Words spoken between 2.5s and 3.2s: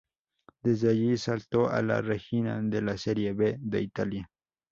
de la